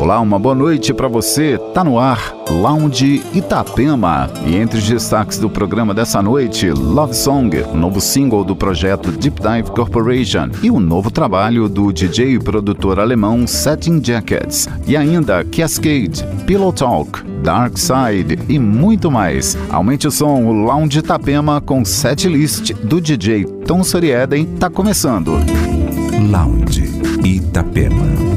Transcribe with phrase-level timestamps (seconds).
[0.00, 1.58] Olá, uma boa noite para você.
[1.74, 4.30] Tá no ar Lounge Itapema.
[4.46, 9.42] E entre os destaques do programa dessa noite, Love Song, novo single do projeto Deep
[9.42, 14.70] Dive Corporation e o novo trabalho do DJ e produtor alemão Setting Jackets.
[14.86, 19.54] E ainda Cascade, Pillow Talk, Dark Side e muito mais.
[19.68, 25.32] Aumente o som, o Lounge Itapema com setlist do DJ Tom Sorieden tá começando.
[26.30, 26.88] Lounge
[27.22, 28.29] Itapema.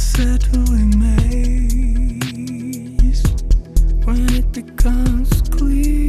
[0.00, 1.22] settling maze
[4.04, 5.99] when it becomes clear.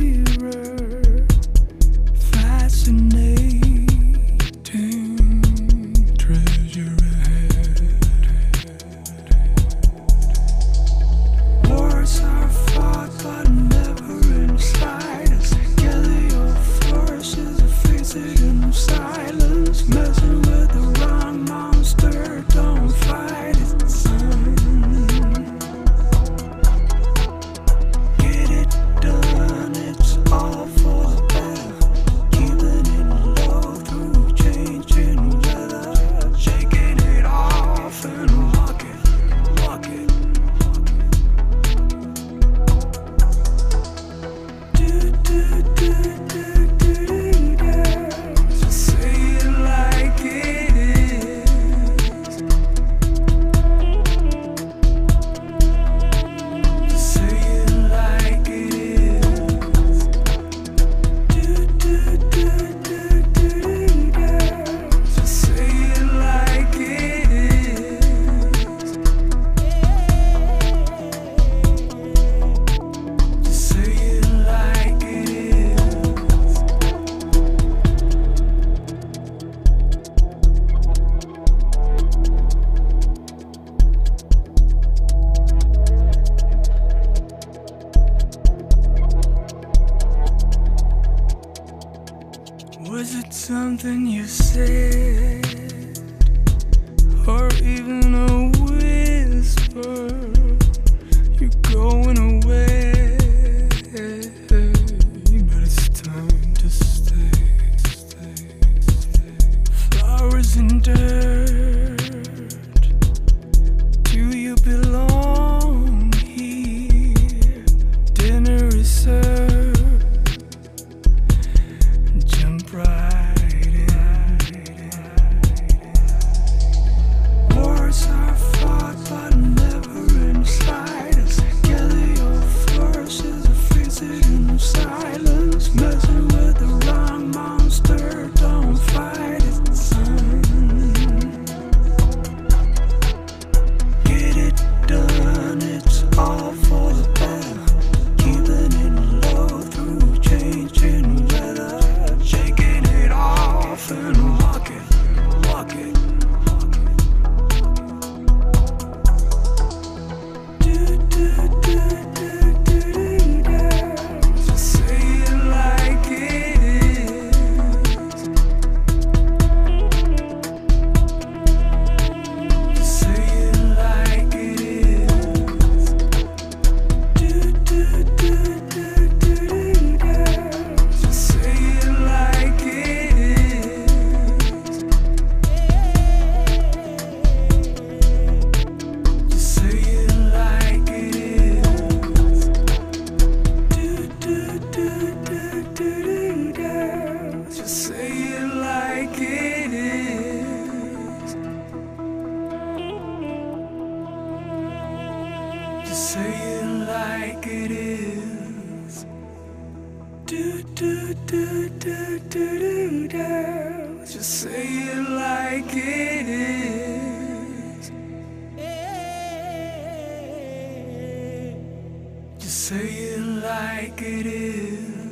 [222.61, 225.10] Say it like it is.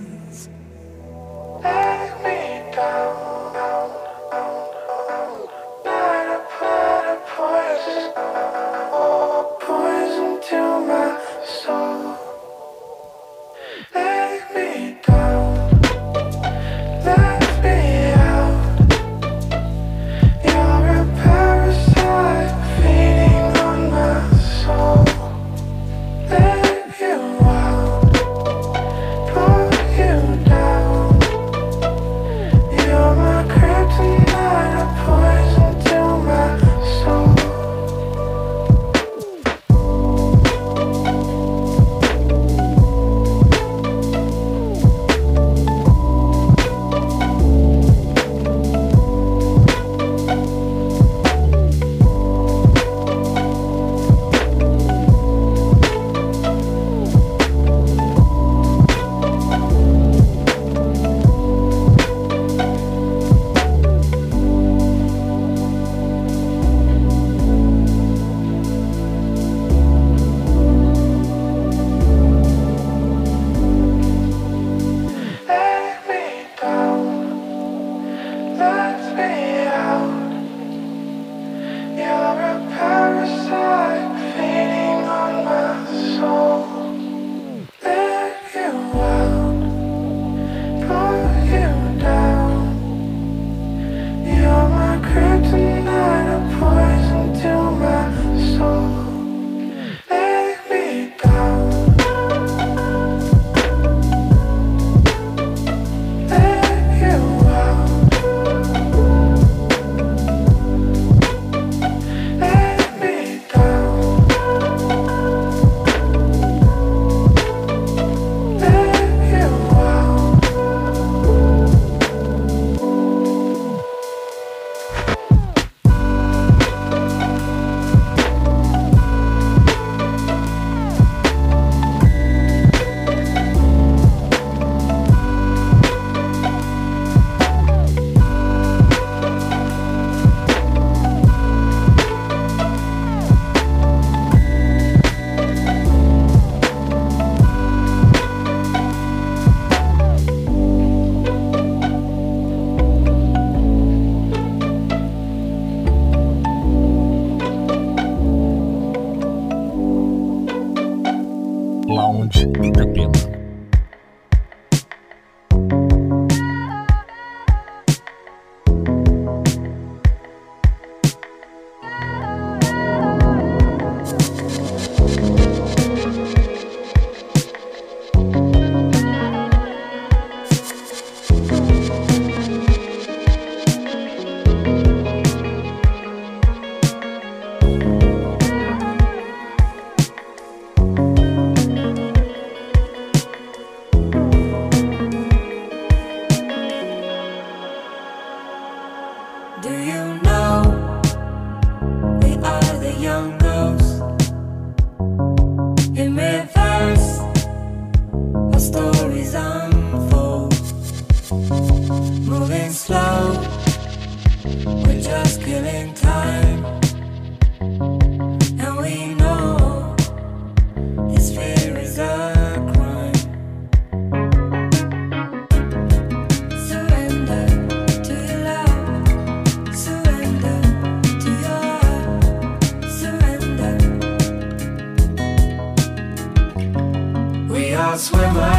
[238.00, 238.59] swimmer.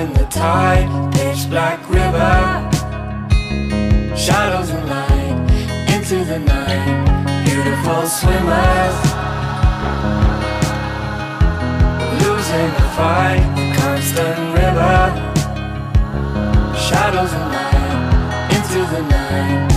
[0.00, 2.32] in the tide Pitch black river.
[4.16, 5.36] Shadows and light
[5.94, 8.96] Into the night Beautiful swimmers.
[12.22, 13.44] Losing the fight
[13.78, 14.98] Constant river.
[16.88, 19.69] Shadows and light Into the night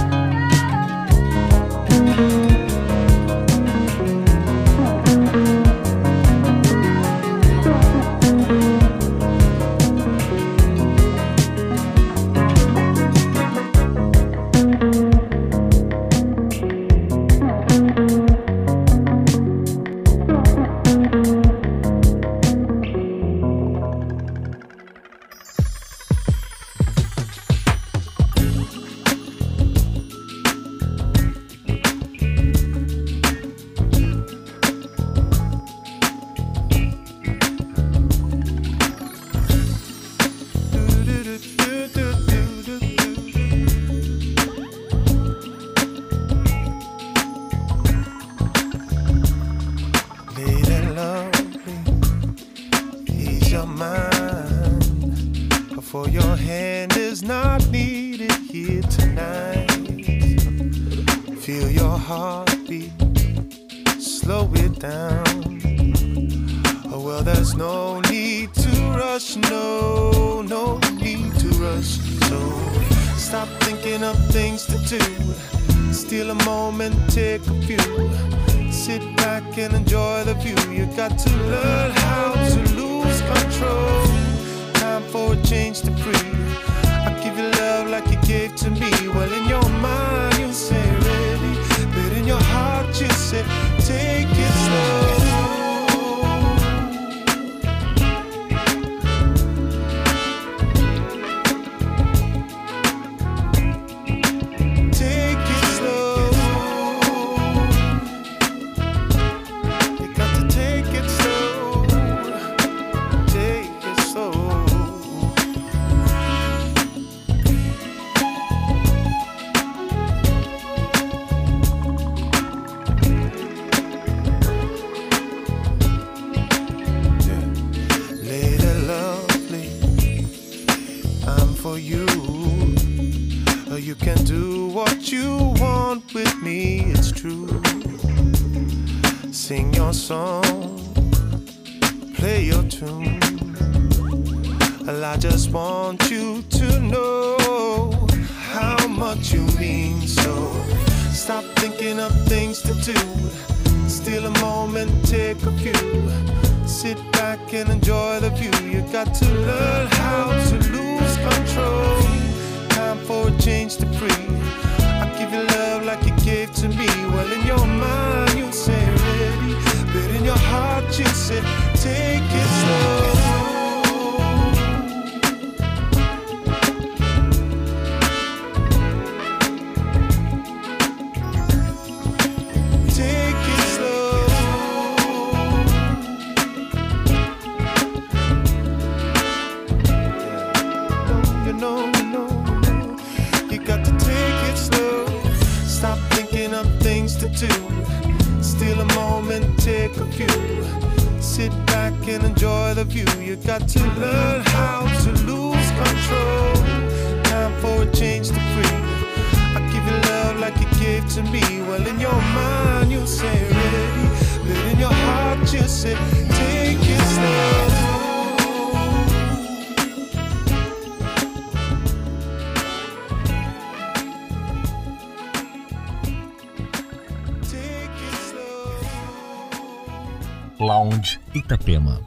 [231.54, 232.00] Itapema.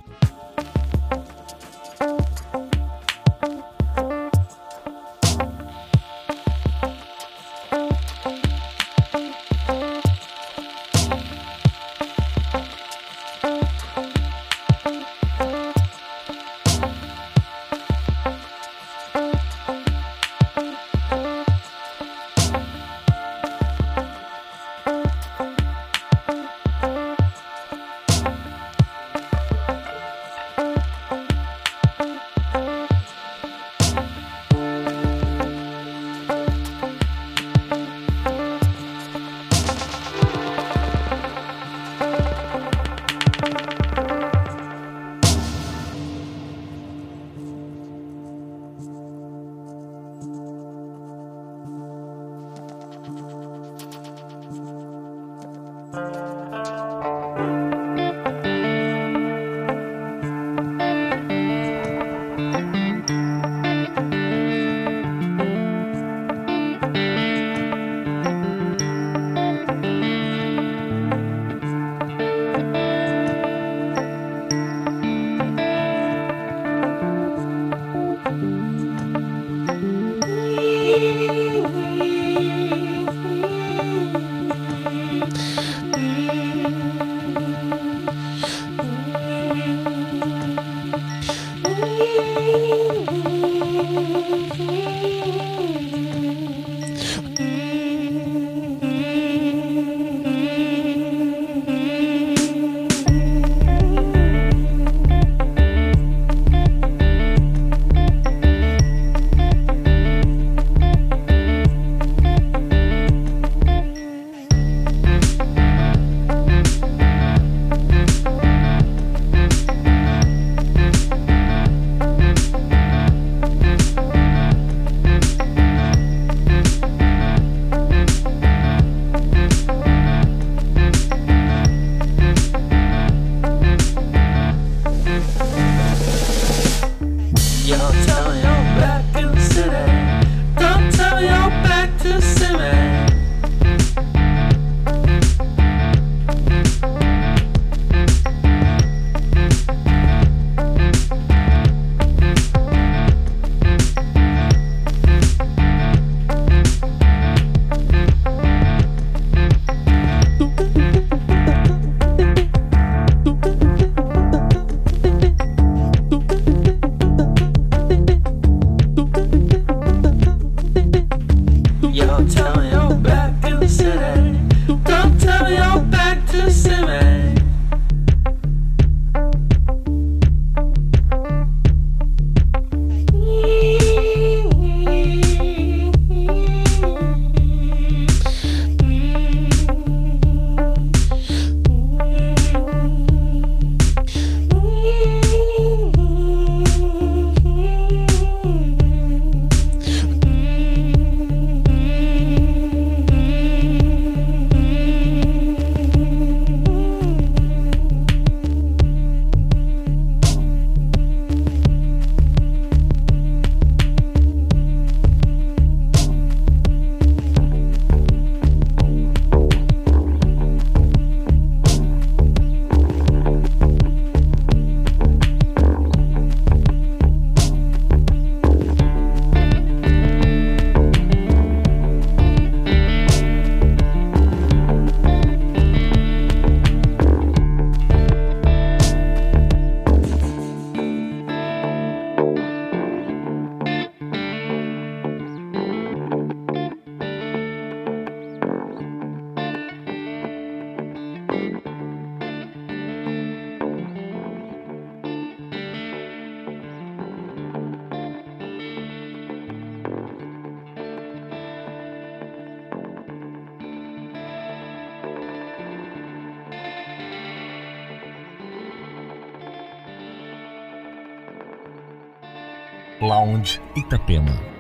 [273.75, 274.56] Itapema.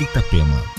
[0.00, 0.77] Itapema.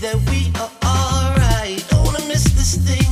[0.00, 1.84] that we are alright.
[1.88, 3.03] Don't wanna miss this thing.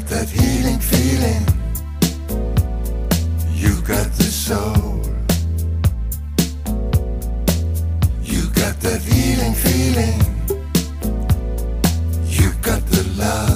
[0.00, 1.46] got that healing feeling.
[3.52, 5.00] You got the soul.
[8.20, 10.18] You got that healing feeling.
[12.26, 13.53] You got the love.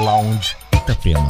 [0.00, 1.28] Lounge Itapema.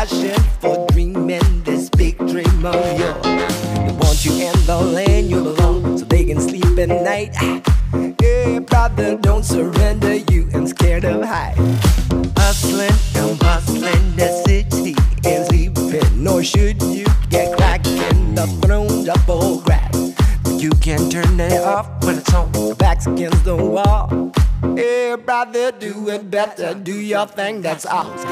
[0.00, 3.22] Crashing for dreaming this big dream of yours.
[3.22, 7.34] They want you in the lane you belong so they can sleep at night.
[8.18, 11.56] Hey, brother, don't surrender, you ain't scared of height.
[12.38, 14.94] Hustling and bustling, the city
[15.28, 19.94] ain't sleeping, nor should you get cracking the throne double grab.
[20.58, 24.32] You can turn it off when it's on your back's against the wall.
[24.76, 28.24] Hey, brother, do it better, do thing that's ours.